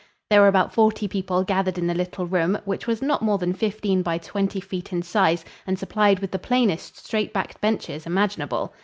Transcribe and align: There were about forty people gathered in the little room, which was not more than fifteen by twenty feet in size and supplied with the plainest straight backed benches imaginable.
There 0.31 0.41
were 0.41 0.47
about 0.47 0.73
forty 0.73 1.07
people 1.07 1.43
gathered 1.43 1.77
in 1.77 1.85
the 1.85 1.93
little 1.93 2.25
room, 2.25 2.57
which 2.65 2.87
was 2.87 3.03
not 3.03 3.21
more 3.21 3.37
than 3.37 3.53
fifteen 3.53 4.01
by 4.01 4.17
twenty 4.17 4.59
feet 4.59 4.91
in 4.91 5.03
size 5.03 5.45
and 5.67 5.77
supplied 5.77 6.17
with 6.21 6.31
the 6.31 6.39
plainest 6.39 6.97
straight 7.05 7.31
backed 7.33 7.61
benches 7.61 8.07
imaginable. 8.07 8.73